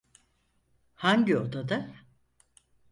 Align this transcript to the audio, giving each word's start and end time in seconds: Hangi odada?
Hangi 0.95 1.37
odada? 1.37 1.95